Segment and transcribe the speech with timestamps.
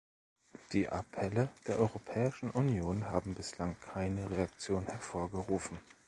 [0.73, 5.77] Die Appelle der Europäischen Union haben bislang keine Reaktion hervorgerufen.